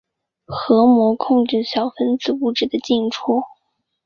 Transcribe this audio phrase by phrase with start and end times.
[0.47, 3.43] 核膜控制小分子物质的进出。